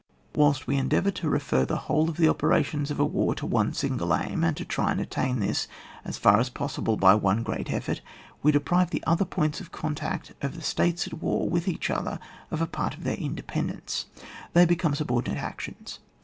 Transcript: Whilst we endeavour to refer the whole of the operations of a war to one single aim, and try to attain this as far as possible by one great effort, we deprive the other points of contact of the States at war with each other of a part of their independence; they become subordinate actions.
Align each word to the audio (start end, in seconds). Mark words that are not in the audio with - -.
Whilst 0.33 0.65
we 0.65 0.77
endeavour 0.77 1.11
to 1.11 1.29
refer 1.29 1.63
the 1.63 1.77
whole 1.85 2.09
of 2.09 2.17
the 2.17 2.27
operations 2.27 2.89
of 2.89 2.99
a 2.99 3.05
war 3.05 3.35
to 3.35 3.45
one 3.45 3.71
single 3.71 4.15
aim, 4.15 4.43
and 4.43 4.57
try 4.67 4.95
to 4.95 5.01
attain 5.03 5.37
this 5.39 5.67
as 6.03 6.17
far 6.17 6.39
as 6.39 6.49
possible 6.49 6.97
by 6.97 7.13
one 7.13 7.43
great 7.43 7.71
effort, 7.71 8.01
we 8.41 8.51
deprive 8.51 8.89
the 8.89 9.03
other 9.05 9.25
points 9.25 9.61
of 9.61 9.71
contact 9.71 10.33
of 10.41 10.55
the 10.55 10.63
States 10.63 11.05
at 11.05 11.21
war 11.21 11.47
with 11.47 11.67
each 11.67 11.91
other 11.91 12.17
of 12.49 12.63
a 12.63 12.65
part 12.65 12.95
of 12.97 13.03
their 13.03 13.13
independence; 13.17 14.07
they 14.53 14.65
become 14.65 14.95
subordinate 14.95 15.37
actions. 15.39 15.99